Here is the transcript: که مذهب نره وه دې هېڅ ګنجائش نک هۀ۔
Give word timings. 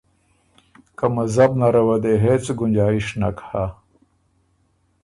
که 0.97 1.05
مذهب 1.17 1.51
نره 1.61 1.81
وه 1.87 1.97
دې 2.03 2.13
هېڅ 2.25 2.45
ګنجائش 2.59 3.07
نک 3.21 3.37
هۀ۔ 3.49 3.65